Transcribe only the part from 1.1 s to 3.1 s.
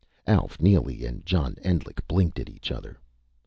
John Endlich blinked at each other.